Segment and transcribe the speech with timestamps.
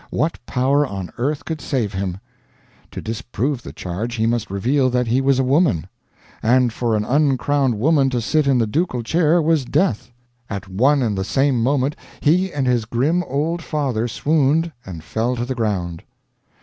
[0.09, 2.17] What power on earth could save him!
[2.89, 5.85] To disprove the charge he must reveal that he was a woman,
[6.41, 10.09] and for an uncrowned woman to sit in the ducal chair was death!
[10.49, 15.35] At one and the same moment he and his grim old father swooned and fell
[15.35, 16.01] to the ground.